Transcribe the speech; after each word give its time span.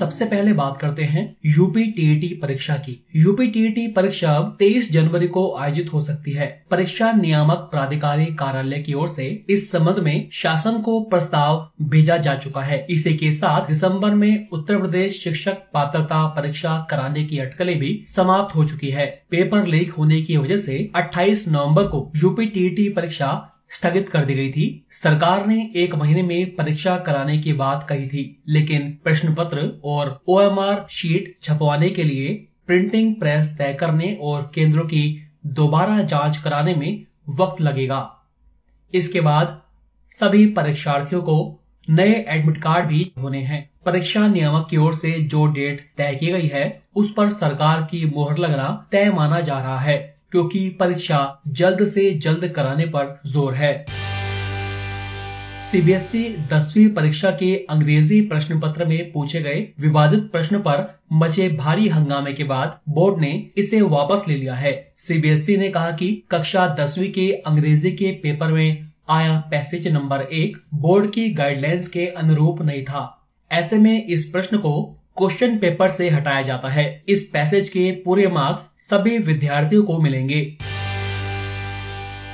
सबसे 0.00 0.24
पहले 0.24 0.52
बात 0.52 0.76
करते 0.76 1.04
हैं 1.04 1.36
यूपी 1.46 1.82
टीईटी 1.92 2.28
परीक्षा 2.34 2.74
की। 2.74 3.06
यूपी 3.16 3.46
टीईटी 3.46 3.86
परीक्षा 3.88 4.32
अब 4.32 4.56
23 4.58 4.90
जनवरी 4.92 5.26
को 5.28 5.42
आयोजित 5.56 5.92
हो 5.92 6.00
सकती 6.00 6.32
है। 6.32 6.46
परीक्षा 6.70 7.12
नियामक 7.12 7.68
प्राधिकारी 7.72 8.26
कार्यालय 8.26 8.78
की 8.78 8.94
ओर 8.94 9.08
से 9.08 9.26
इस 9.50 9.70
संबंध 9.70 9.98
में 9.98 10.28
शासन 10.32 10.80
को 10.80 11.00
प्रस्ताव 11.00 11.70
भेजा 11.82 12.16
जा 12.16 12.34
चुका 12.34 12.60
है। 12.60 12.86
इसी 12.90 13.14
के 13.14 13.32
साथ 13.32 13.68
दिसंबर 13.68 14.14
में 14.14 14.48
उत्तर 14.52 14.78
प्रदेश 14.78 15.22
शिक्षक 15.24 15.62
पात्रता 15.74 16.26
परीक्षा 16.26 16.86
कराने 16.90 17.24
की 17.24 17.38
अटकलें 17.38 17.78
भी 17.78 18.04
समाप्त 18.08 18.56
हो 18.56 18.64
चुकी 18.64 18.90
है। 18.90 19.06
पेपर 19.30 19.66
लीक 19.66 19.90
होने 19.90 20.22
की 20.22 20.36
वजह 20.36 20.56
से 20.56 20.90
28 20.94 21.48
नवंबर 21.48 21.82
को 21.82 22.12
यूपी 22.16 22.46
टीईटी 22.46 22.88
परीक्षा 22.88 23.30
स्थगित 23.70 24.08
कर 24.08 24.24
दी 24.24 24.34
गई 24.34 24.50
थी। 24.50 24.86
सरकार 24.90 25.46
ने 25.46 25.70
एक 25.76 25.94
महीने 25.94 26.22
में 26.22 26.54
परीक्षा 26.56 26.96
कराने 26.96 27.38
की 27.38 27.52
बात 27.52 27.86
कही 27.88 28.08
थी, 28.08 28.42
लेकिन 28.48 28.98
प्रश्न 29.04 29.34
पत्र 29.34 29.80
और 29.84 30.22
ओएमआर 30.28 30.86
शीट 30.90 31.38
छपवाने 31.42 31.90
के 31.90 32.04
लिए 32.04 32.46
प्रिंटिंग 32.66 33.14
प्रेस 33.14 33.54
तय 33.58 33.74
करने 33.74 34.18
और 34.22 34.50
केंद्रों 34.54 34.84
की 34.84 35.22
दोबारा 35.46 36.02
जाँच 36.02 36.36
कराने 36.36 36.74
में 36.74 37.06
वक्त 37.28 37.60
लगेगा। 37.60 38.16
इसके 38.94 39.20
बाद 39.20 39.62
सभी 40.10 40.46
परीक्षार्थियों 40.46 41.22
को 41.22 41.60
नए 41.90 42.24
एडमिट 42.28 42.62
कार्ड 42.62 42.86
भी 42.86 43.12
होने 43.18 43.42
हैं। 43.42 43.70
परीक्षा 43.86 44.28
नियामक 44.28 44.66
की 44.70 44.76
ओर 44.76 44.94
से 44.94 45.12
जो 45.12 45.46
डेट 45.46 45.80
तय 45.96 46.14
की 46.14 46.26
गई 46.26 46.46
है, 46.46 46.82
उस 46.94 47.12
पर 47.12 47.30
सरकार 47.30 47.82
की 47.82 48.04
मोहर 48.06 48.38
लगना 48.38 48.88
तय 48.92 49.10
माना 49.10 49.40
जा 49.40 49.58
रहा 49.58 49.78
है। 49.78 50.19
क्योंकि 50.32 50.68
परीक्षा 50.80 51.42
जल्द 51.48 51.84
से 51.86 52.10
जल्द 52.18 52.48
कराने 52.48 52.86
पर 52.86 53.20
ज़ोर 53.26 53.54
है। 53.54 53.74
सीबीएसई 55.70 56.22
दसवीं 56.50 56.88
परीक्षा 56.88 57.30
के 57.30 57.54
अंग्रेज़ी 57.70 58.20
प्रश्न 58.20 58.58
पत्र 58.60 58.84
में 58.84 59.10
पूछे 59.12 59.40
गए 59.42 59.60
विवादित 59.80 60.20
प्रश्न 60.32 60.58
पर 60.58 60.84
मचे 61.12 61.48
भारी 61.48 61.88
हंगामे 61.88 62.32
के 62.32 62.44
बाद 62.44 62.78
बोर्ड 62.88 63.20
ने 63.20 63.30
इसे 63.56 63.80
वापस 63.82 64.24
ले 64.28 64.34
लिया 64.34 64.54
है। 64.54 64.72
सीबीएसई 64.96 65.56
ने 65.56 65.68
कहा 65.68 65.90
कि 65.90 66.10
कक्षा 66.30 66.66
दसवीं 66.80 67.10
के 67.12 67.30
अंग्रेज़ी 67.46 67.92
के 67.92 68.10
पेपर 68.22 68.52
में 68.52 68.90
आया 69.10 69.38
पैसेज 69.50 69.86
नंबर 69.88 70.20
एक 70.22 70.56
बोर्ड 70.74 71.10
की 71.10 71.28
गाइडलाइंस 71.30 71.88
के 71.88 72.06
अनुरूप 72.06 72.62
नहीं 72.62 72.82
था। 72.84 73.02
ऐसे 73.50 73.78
में 73.78 74.06
इस 74.06 74.24
प्रश्न 74.24 74.58
को 74.58 74.99
क्वेश्चन 75.16 75.56
पेपर 75.58 75.88
से 75.88 76.08
हटाया 76.10 76.42
जाता 76.42 76.68
है। 76.68 77.02
इस 77.08 77.28
पैसेज 77.32 77.68
के 77.68 77.90
पूरे 78.04 78.26
मार्क्स 78.26 78.62
सभी 78.80 79.18
विद्यार्थियों 79.18 79.82
को 79.82 79.98
मिलेंगे। 79.98 80.40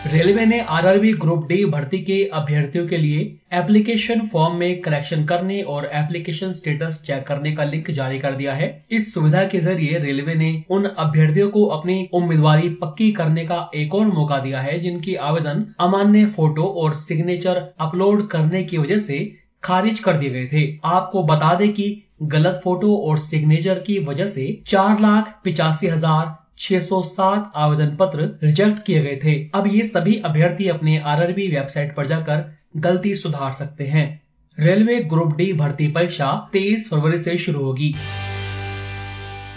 रेलवे 0.06 0.44
ने 0.46 0.60
आरआरबी 0.60 1.12
ग्रुप 1.12 1.47
डी 1.48 1.64
भर्ती 1.64 1.98
के 1.98 2.22
अभ्यर्थियों 2.32 2.86
के 2.88 2.97
लिए 2.97 3.20
एप्लीकेशन 3.52 4.20
फॉर्म 4.27 4.56
में 4.56 4.80
करेक्शन 4.80 5.24
करने 5.24 5.60
और 5.62 5.91
एप्लीकेशन 5.94 6.52
स्टेटस 6.52 7.02
चेक 7.06 7.27
करने 7.27 7.52
का 7.52 7.64
लिंक 7.64 7.91
जारी 7.91 8.19
कर 8.19 8.32
दिया 8.32 8.54
है। 8.54 8.70
इस 8.91 9.12
सुविधा 9.14 9.42
के 9.44 9.60
ज़रिए 9.60 9.98
रेलवे 9.98 10.34
ने 10.34 10.52
उन 10.70 10.84
अभ्यर्थियों 10.86 11.48
को 11.50 11.65
अपनी 11.78 12.09
उम्मीदवारी 12.12 12.69
पक्की 12.76 13.10
करने 13.12 13.44
का 13.44 13.70
एक 13.75 13.94
और 13.94 14.06
मौका 14.06 14.38
दिया 14.38 14.60
है, 14.60 14.78
जिनकी 14.78 15.15
आवेदन 15.15 15.66
अमान्य 15.81 16.26
फ़ोटो 16.26 16.62
और 16.62 16.94
सिग्नेचर 16.94 17.62
अपलोड 17.81 18.26
करने 18.28 18.65
की 18.65 18.78
वजह 18.78 18.98
से 19.00 19.19
खारिज 19.62 19.98
कर 19.98 20.16
दिए 20.16 20.31
गए 20.31 20.47
थे। 20.47 20.69
आपको 20.84 21.22
बता 21.25 21.54
दें 21.54 21.72
कि 21.72 22.03
गलत 22.21 22.60
फ़ोटो 22.65 22.97
और 22.99 23.19
सिग्नेचर 23.19 23.78
की 23.78 23.99
वजह 23.99 24.27
से 24.27 24.62
चार 24.66 25.00
लाख 25.00 25.41
पिचासी 25.44 25.87
हज़ार 25.87 26.34
607 26.59 27.50
आवेदन 27.56 27.97
पत्र 27.97 28.38
रिजेक्ट 28.43 28.84
किए 28.87 29.03
गए 29.03 29.16
थे। 29.16 29.34
अब 29.54 29.66
ये 29.66 29.82
सभी 29.82 30.16
अभ्यर्थी 30.25 30.69
अपने 30.69 30.99
आरआरबी 30.99 31.49
वेबसाइट 31.49 31.97
पर 31.97 32.06
जाकर 32.06 32.44
गलती 32.77 33.15
सुधार 33.15 33.53
सकते 33.53 33.84
हैं। 33.84 34.22
रेलवे 34.59 35.00
ग्रुप 35.04 35.37
डी 35.37 35.53
भर्ती 35.53 35.88
परीक्षा 35.88 36.50
23 36.53 36.88
फरवरी 36.91 37.19
से 37.19 37.37
शुरू 37.38 37.65
होगी। 37.65 37.94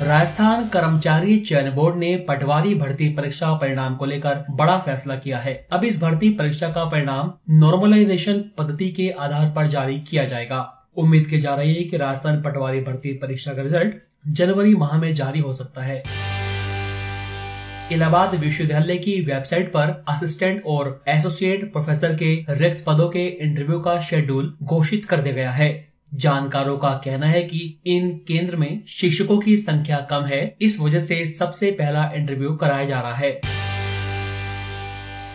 राजस्थान 0.01 0.67
कर्मचारी 0.67 1.37
चयन 1.39 1.69
बोर्ड 1.71 1.95
ने 1.95 2.15
पटवारी 2.27 2.75
भर्ती 2.75 3.09
परीक्षा 3.09 3.53
परिणाम 3.53 3.95
को 3.95 4.05
लेकर 4.05 4.43
बड़ा 4.49 4.77
फैसला 4.77 5.15
किया 5.15 5.37
है। 5.37 5.53
अब 5.71 5.83
इस 5.83 5.99
भर्ती 5.99 6.29
परीक्षा 6.29 6.69
का 6.69 6.83
परिणाम 6.85 7.31
नॉर्मलाइजेशन 7.49 8.43
पद्धति 8.57 8.89
के 8.91 9.09
आधार 9.09 9.49
पर 9.49 9.67
जारी 9.67 9.99
किया 9.99 10.25
जाएगा। 10.25 10.78
उम्मीद 10.97 11.27
की 11.27 11.39
जा 11.39 11.55
रही 11.55 11.73
है 11.73 11.83
कि 11.83 11.97
राजस्थान 11.97 12.41
पटवारी 12.41 12.81
भर्ती 12.81 13.13
परीक्षा 13.13 13.53
का 13.53 13.61
रिज़ल्ट 13.61 13.95
जनवरी 14.27 14.75
माह 14.75 14.97
में 14.97 15.13
जारी 15.13 15.39
हो 15.39 15.53
सकता 15.53 15.81
है। 15.81 16.03
इलाहाबाद 17.91 18.35
विश्वविद्यालय 18.35 18.97
की 18.97 19.21
वेबसाइट 19.21 19.69
पर 19.69 20.03
असिस्टेंट 20.07 20.63
और 20.65 21.03
एसोसिएट 21.07 21.71
प्रोफेसर 21.71 22.15
के 22.15 22.45
रिक्त 22.49 22.83
पदों 22.85 23.09
के 23.09 23.25
इंटरव्यू 23.27 23.79
का 23.79 23.99
शेड्यूल 23.99 24.57
घोषित 24.63 25.05
कर 25.05 25.21
दिया 25.21 25.35
गया 25.35 25.51
है। 25.51 25.89
जानकारों 26.13 26.77
का 26.77 26.89
कहना 26.89 27.25
है 27.25 27.43
कि 27.43 27.81
इन 27.85 28.09
केंद्र 28.27 28.55
में 28.55 28.83
शिक्षकों 28.87 29.39
की 29.39 29.57
संख्या 29.57 29.97
कम 30.09 30.23
है, 30.23 30.55
इस 30.61 30.79
वजह 30.79 30.99
से 30.99 31.25
सबसे 31.25 31.71
पहला 31.71 32.11
इंटरव्यू 32.15 32.53
कराया 32.55 32.85
जा 32.85 33.01
रहा 33.01 33.15
है। 33.15 33.58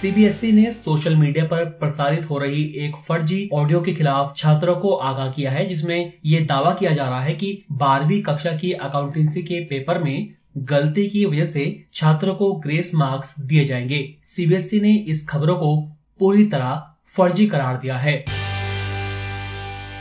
सीबीएसई 0.04 0.52
ने 0.52 0.70
सोशल 0.70 1.14
मीडिया 1.16 1.44
पर 1.44 1.64
प्रसारित 1.64 2.30
हो 2.30 2.38
रही 2.38 2.62
एक 2.76 2.96
फर्जी 2.96 3.48
ऑडियो 3.52 3.80
के 3.80 3.92
खिलाफ 3.92 4.34
छात्रों 4.36 4.74
को 4.76 4.94
आगाह 4.94 5.30
किया 5.30 5.50
है, 5.50 5.66
जिसमें 5.66 6.12
ये 6.24 6.40
दावा 6.40 6.72
किया 6.74 6.90
जा 6.90 7.08
रहा 7.08 7.20
है 7.20 7.32
कि 7.34 7.64
बारहवीं 7.72 8.22
कक्षा 8.22 8.52
की 8.52 8.72
अकाउंटेंसी 8.72 9.42
के 9.42 9.60
पेपर 9.60 9.98
में 9.98 10.34
गलती 10.56 11.06
की 11.08 11.24
वजह 11.24 11.44
से 11.44 11.84
छात्रों 11.94 12.34
को 12.34 12.52
ग्रेस 12.52 12.90
मार्क्स 12.94 13.34
दिए 13.40 13.64
जाएँगे। 13.64 14.14
सीबीएसई 14.20 14.80
ने 14.80 14.94
इस 15.08 15.28
खबरों 15.28 15.56
को 15.56 15.76
पूरी 16.18 16.46
तरह 16.46 16.82
फर्जी 17.06 17.46
करार 17.46 17.76
दिया 17.76 17.96
है। 17.96 18.24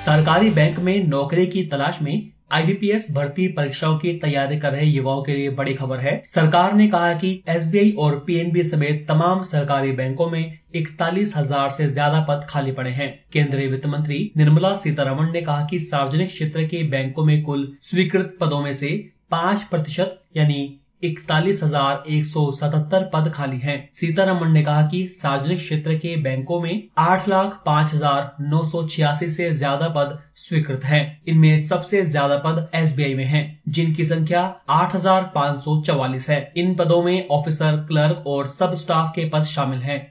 सरकारी 0.06 0.50
बैंक 0.50 0.80
में 0.80 1.08
नौकरी 1.08 1.48
की 1.48 1.66
तलाश 1.66 2.02
में 2.02 2.30
आईबीपीएस 2.54 3.08
भर्ती 3.12 3.48
परीक्षाओं 3.48 3.98
की 4.00 4.12
तैयारी 4.20 4.58
कर 4.60 4.72
रहे 4.72 4.86
युवाओं 4.86 5.22
के 5.24 5.36
लिए 5.36 5.50
बड़ी 5.52 5.74
खबर 5.74 6.00
है। 6.00 6.22
सरकार 6.26 6.74
ने 6.74 6.88
कहा 6.88 7.14
कि 7.14 7.32
एसबीआई 7.50 7.92
और 8.00 8.18
पीएनबी 8.28 8.64
समेत 8.64 9.06
तमाम 9.08 9.42
सरकारी 9.44 9.92
बैंकों 9.92 10.30
में 10.30 10.60
इकतालीस 10.76 11.36
हज़ार 11.38 11.70
से 11.70 11.88
ज़्यादा 11.88 12.20
पद 12.30 12.46
खाली 12.50 12.72
पड़े 12.72 12.92
हैं। 12.92 13.10
केंद्रीय 13.34 13.68
वित्त 13.68 13.86
मंत्री 13.88 14.20
निर्मला 14.38 14.76
सीतारमण 14.76 15.32
ने 15.32 15.42
कहा 15.42 15.66
कि 15.66 15.80
सार्वजनिक 15.80 16.30
क्षेत्र 16.30 16.64
के 16.66 16.84
बैंकों 16.90 17.26
में 17.26 17.42
कुल 17.44 17.68
स्वीकृत 17.82 18.38
पदों 18.42 18.62
में 18.62 18.74
से 18.74 18.96
पाँच 19.32 19.64
प्रतिशत, 19.64 20.20
यानी 20.38 20.80
इकतालीस 21.04 21.62
हज़ार 21.64 22.04
एक 22.10 22.26
सौ 22.26 22.50
सतहत्तर 22.52 23.10
पद 23.14 23.30
खाली 23.34 23.58
हैं। 23.60 23.78
सीतारमण 23.92 24.52
ने 24.52 24.64
कहा 24.64 24.82
कि 24.88 25.08
सार्वजनिक 25.14 25.58
क्षेत्र 25.58 25.96
के 25.96 26.16
बैंकों 26.22 26.60
में 26.62 26.84
आठ 27.00 27.28
लाख 27.30 27.62
पाँच 27.66 27.94
हज़ार 27.94 28.36
नौ 28.42 28.64
सौ 28.64 28.84
छियासी 28.88 29.30
से 29.30 29.50
ज़्यादा 29.54 29.90
पद 29.90 30.18
स्वीकृत 30.38 30.86
हैं। 30.86 31.02
इनमें 31.28 31.58
सबसे 31.60 32.04
ज़्यादा 32.04 32.38
पद 32.46 32.70
एसबीआई 32.76 33.14
में 33.14 33.26
हैं, 33.26 33.62
जिनकी 33.70 34.04
संख्या 34.06 34.42
आठ 34.72 34.96
हज़ार 34.96 35.32
पाँच 35.36 35.64
सौ 35.64 35.82
चवालीस 35.82 36.30
है 36.30 36.52
इन 36.58 36.74
पदों 36.76 37.02
में 37.04 37.28
ऑफिसर 37.30 37.86
क्लर्क 37.88 38.24
और 38.28 38.48
सब 38.48 38.74
स्टाफ 38.76 39.12
के 39.16 39.30
पद 39.30 39.44
शामिल 39.46 39.80
हैं। 39.80 40.02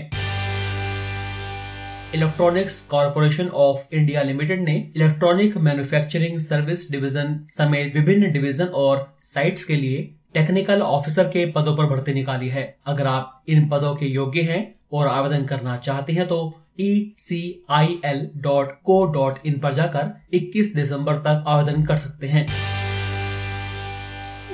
Electronics 2.16 2.80
Corporation 2.90 3.48
of 3.54 3.96
India 3.96 4.22
Limited 4.24 4.62
ने 4.64 4.74
इलेक्ट्रॉनिक 4.96 5.58
मैन्युफैक्चरिंग 5.58 6.38
सर्विस 6.40 6.90
डिवीज़न 6.92 7.40
समेत 7.50 7.96
विभिन्न 7.96 8.32
डिवीज़न 8.34 8.68
और 8.82 9.08
साइट्स 9.24 9.64
के 9.64 9.76
लिए 9.76 10.04
टेक्निकल 10.34 10.82
ऑफिसर 10.82 11.28
के 11.28 11.46
पदों 11.52 11.76
पर 11.78 11.86
भर्ती 11.86 12.14
निकाली 12.14 12.50
है। 12.50 12.64
अगर 12.88 13.08
आप 13.08 13.44
इन 13.50 13.68
पदों 13.70 13.94
के 13.96 14.06
योग्य 14.06 14.42
हैं 14.42 14.62
और 14.94 15.08
आवेदन 15.08 15.46
करना 15.46 15.76
चाहते 15.80 16.14
हैं 16.14 16.28
तो 16.28 16.40
E 16.80 17.14
C 17.18 17.42
I 17.70 18.00
L 18.06 18.28
dot 18.38 18.72
co 18.86 19.04
dot 19.14 19.40
in 19.46 19.60
पर 19.60 19.74
जाकर 19.74 20.12
21 20.34 20.76
दिसंबर 20.76 21.16
तक 21.28 21.44
आवेदन 21.48 21.86
कर 21.86 21.98
सकते 21.98 22.28
हैं। 22.28 22.46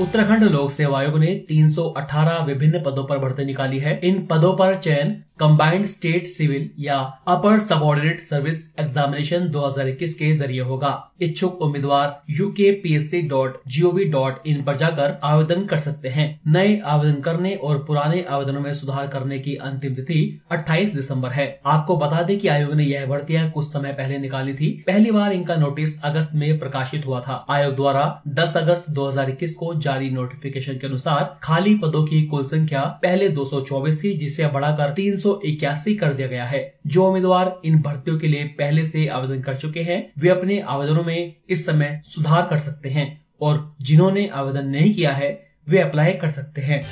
उत्तराखंड 0.01 0.44
लोक 0.44 0.71
सेवा 0.71 0.99
आयोग 0.99 1.17
ने 1.19 1.27
318 1.49 2.39
विभिन्न 2.45 2.81
पदों 2.83 3.03
पर 3.03 3.17
भर्ती 3.17 3.44
निकाली 3.45 3.79
है। 3.79 3.99
इन 4.03 4.25
पदों 4.25 4.53
पर 4.57 4.75
चयन 4.75 5.11
कंबाइंड 5.39 5.85
स्टेट 5.85 6.25
सिविल 6.25 6.69
या 6.80 6.97
अपर 7.27 7.59
सबॉर्डिनेट 7.59 8.19
सर्विस 8.21 8.57
एग्जामिनेशन 8.80 9.47
2021 9.50 10.13
के 10.13 10.31
ज़रिए 10.33 10.62
होगा। 10.62 10.91
इच्छुक 11.21 11.62
उम्मीदवार 11.62 12.21
U 12.30 12.47
K 12.47 12.71
P 12.71 12.95
S 12.95 13.09
C 13.12 13.21
dot 13.21 13.62
G 13.68 13.81
O 13.81 13.91
V 13.91 14.06
dot 14.06 14.47
in 14.47 14.63
पर 14.63 14.77
जाकर 14.77 15.18
आवेदन 15.24 15.65
कर 15.65 15.77
सकते 15.77 16.09
हैं। 16.09 16.27
नए 16.47 16.77
आवेदन 16.85 17.19
करने 17.21 17.53
और 17.56 17.77
पुराने 17.77 18.21
आवेदनों 18.30 18.62
में 18.62 18.74
सुधार 18.74 19.07
करने 19.07 19.39
की 19.39 19.56
अंतिम 19.56 19.94
तिथि 19.94 20.41
28 20.51 20.94
दिसंबर 20.95 21.30
है। 21.30 21.47
आपको 21.65 21.97
बता 21.97 22.21
दें 22.21 22.38
कि 22.39 22.47
आयोग 22.47 22.74
ने 22.74 22.83
यह 22.83 23.06
भर्तियाँ 23.06 23.50
कुछ 23.51 23.65
समय 23.65 23.94
पहले 23.94 24.18
निकाली 24.18 24.53
थी। 24.53 24.69
पहली 24.88 25.12
बार 25.12 25.33
इनका 25.33 25.56
नोटिस 25.56 26.01
अगस्त 26.01 26.31
में 26.35 26.59
प्रकाशित 26.59 27.06
हुआ 27.06 27.21
था। 27.21 27.45
आयोग 27.50 27.75
द्वारा 27.75 28.21
10 28.27 28.57
अगस्त 28.57 28.89
2021 28.91 29.56
को 29.56 29.74
जारी 29.80 30.09
नोटिफिकेशन 30.09 30.77
के 30.77 30.88
अनुसार 30.88 31.39
खाली 31.44 31.75
पदों 31.75 32.06
की 32.06 32.21
कुल 32.27 32.45
संख्या 32.45 32.81
पहले 33.03 33.30
224 33.30 34.03
थी, 34.03 34.13
जिसे 34.13 34.47
बढ़ाकर 34.47 34.94
तीन 34.94 35.21
कर 35.29 36.13
दिया 36.13 36.27
गया 36.27 36.45
है। 36.45 36.79
जो 36.87 37.07
उम्मीदवार 37.07 37.61
इन 37.65 37.81
भर्तियों 37.81 38.19
के 38.19 38.27
लिए 38.27 38.43
पहले 38.43 38.85
से 38.85 39.07
आवेदन 39.07 39.41
कर 39.41 39.55
चुके 39.55 39.81
हैं, 39.81 40.11
वे 40.19 40.29
अपने 40.29 40.59
आवेदनों 40.59 41.03
में 41.03 41.35
इस 41.49 41.65
समय 41.65 42.01
सुधार 42.05 42.47
कर 42.49 42.57
सकते 42.57 42.89
हैं 42.89 43.25
और 43.41 43.75
जिन्होंने 43.81 44.27
आवेदन 44.27 44.67
नहीं 44.67 44.93
किया 44.93 45.11
है, 45.11 45.47
वे 45.69 45.79
अप्लाई 45.79 46.13
कर 46.13 46.29
सकते 46.29 46.61
हैं। 46.61 46.83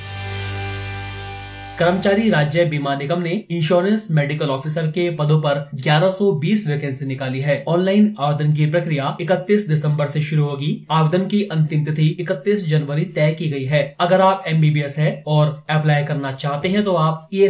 कर्मचारी 1.82 2.30
राज्य 2.30 2.64
बीमा 2.66 2.96
निगम 2.96 3.22
ने 3.22 3.30
इंश्योरेंस 3.52 4.08
मेडिकल 4.12 4.46
ऑफिसर 4.46 4.88
के 4.88 5.10
पदों 5.12 5.40
पर 5.42 5.70
1120 5.76 6.68
वैकेंसी 6.68 7.06
निकाली 7.06 7.40
है। 7.42 7.64
ऑनलाइन 7.68 8.16
आवेदन 8.20 8.54
की 8.54 8.66
प्रक्रिया 8.66 9.18
31 9.22 9.68
दिसंबर 9.68 10.10
से 10.10 10.22
शुरू 10.22 10.44
होगी। 10.44 10.88
आवेदन 10.92 11.26
की 11.28 11.44
अंतिम 11.44 11.86
तिथि 11.86 12.18
31 12.20 12.68
जनवरी 12.68 13.06
तय 13.06 13.32
की 13.32 13.50
गई 13.50 13.66
है। 13.66 13.96
अगर 14.00 14.22
आप 14.22 14.44
एमबीबीएस 14.48 14.98
है 14.98 15.24
और 15.28 15.66
अप्लाई 15.70 16.04
करना 16.04 16.32
चाहते 16.32 16.70
हैं 16.70 16.84
तो 16.84 16.96
आप 16.96 17.30
ई 17.34 17.46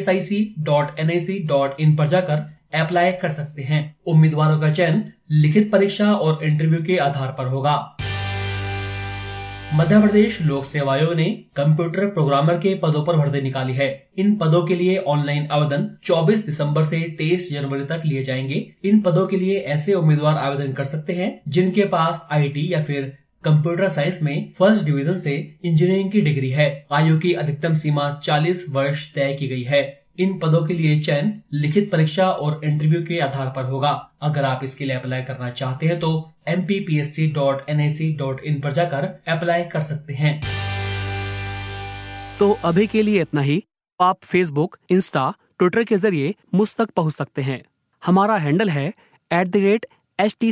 इन 1.80 1.96
पर 1.96 2.08
जाकर 2.08 2.36
अप्लाई 2.82 3.12
कर 3.12 3.30
सकते 3.30 3.62
हैं। 3.62 3.84
उम्मीदवारों 4.08 4.60
का 4.60 4.72
चयन 4.74 5.04
लिखित 5.32 5.72
परीक्षा 5.72 6.14
और 6.14 6.44
इंटरव्यू 6.44 6.84
के 6.84 6.98
आधार 6.98 7.36
पर 7.38 7.48
होगा। 7.48 7.76
मध्य 9.74 10.02
प्रदेश 10.02 10.42
लोक 10.42 10.66
सेवा 10.66 10.94
आयोग 10.94 11.14
ने 11.14 11.44
कंप्यूटर 11.56 12.06
प्रोग्रामर 12.06 12.54
के 12.54 12.76
पदों 12.76 13.06
पर 13.06 13.16
भर्ती 13.16 13.42
निकाली 13.42 13.74
है। 13.74 14.08
इन 14.18 14.36
पदों 14.36 14.66
के 14.68 14.76
लिए 14.76 14.98
ऑनलाइन 14.98 15.48
आवेदन 15.52 15.98
24 16.04 16.46
दिसंबर 16.46 16.84
से 16.84 17.16
23 17.18 17.54
जनवरी 17.54 17.86
तक 17.86 18.02
लिए 18.06 18.24
जाएँगे। 18.24 18.74
इन 18.84 19.02
पदों 19.02 19.28
के 19.28 19.38
लिए 19.38 19.60
ऐसे 19.60 19.94
उम्मीदवार 19.94 20.38
आवेदन 20.38 20.74
कर 20.74 20.84
सकते 20.84 21.14
हैं, 21.14 21.42
जिनके 21.48 21.86
पास 21.86 22.28
आईटी 22.32 22.74
या 22.74 22.84
फिर 22.84 23.18
कंप्यूटर 23.44 23.90
साइंस 23.90 24.24
में 24.24 24.54
फ़र्स्ट 24.60 24.86
डिवीज़न 24.86 25.20
से 25.20 25.56
इंजीनियरिंग 25.66 26.12
की 26.12 26.22
डिग्री 26.22 26.50
है। 26.50 26.88
आयु 26.92 27.20
की 27.20 27.34
अधिकतम 27.34 27.74
सीमा 27.74 28.20
40 28.24 28.66
वर्ष 28.70 29.14
तय 29.14 29.34
की 29.34 29.48
गई 29.48 29.64
है। 29.64 30.01
इन 30.22 30.38
पदों 30.40 30.66
के 30.68 30.74
लिए 30.74 31.00
चयन 31.00 31.32
लिखित 31.54 31.90
परीक्षा 31.92 32.28
और 32.28 32.62
इंटरव्यू 32.64 33.02
के 33.02 33.20
आधार 33.20 33.48
पर 33.56 33.64
होगा। 33.66 33.92
अगर 34.22 34.44
आप 34.46 34.64
इसके 34.64 34.86
लिए 34.86 34.96
अप्लाई 34.96 35.22
करना 35.24 35.50
चाहते 35.52 35.88
हैं 35.88 36.00
तो 36.00 36.12
एम 36.48 36.62
पर 38.62 38.72
जाकर 38.74 39.06
अप्लाई 39.28 39.64
कर 39.64 39.82
सकते 39.82 40.14
हैं। 40.14 40.40
तो 42.40 42.52
अभी 42.66 42.88
के 42.88 43.02
लिए 43.02 43.22
इतना 43.22 43.42
ही। 43.42 43.64
आप 44.00 44.18
फेसबुक 44.24 44.78
इंस्टा 44.90 45.34
ट्विटर 45.60 45.84
के 45.84 45.98
ज़रिए 45.98 46.34
मुझ 46.56 46.76
तक 46.76 46.90
पहुँच 46.90 47.14
सकते 47.14 47.42
हैं। 47.42 47.62
हमारा 48.04 48.38
हैंडल 48.38 48.70
है 48.70 48.88
at 49.32 49.48
the 49.48 49.56
rate 49.58 49.86
H 50.20 50.36
T 50.40 50.52